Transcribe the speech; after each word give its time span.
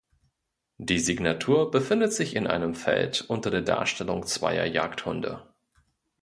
Die 0.79 0.97
Signatur 0.97 1.69
befindet 1.69 2.11
sich 2.11 2.35
in 2.35 2.47
einem 2.47 2.73
Feld 2.73 3.21
unter 3.27 3.51
der 3.51 3.61
Darstellung 3.61 4.25
zweier 4.25 4.65
Jagdhunde. 4.65 5.47